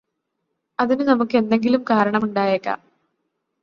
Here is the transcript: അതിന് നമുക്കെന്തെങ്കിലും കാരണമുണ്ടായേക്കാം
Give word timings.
അതിന് 0.79 1.03
നമുക്കെന്തെങ്കിലും 1.03 1.85
കാരണമുണ്ടായേക്കാം 1.89 2.79